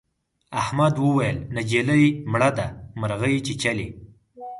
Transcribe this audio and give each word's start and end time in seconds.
احمد 0.61 0.95
وويل: 1.03 1.37
نجلۍ 1.55 2.05
مړه 2.31 2.49
ده 2.57 2.67
مرغۍ 2.99 3.35
چیچلې. 3.45 3.87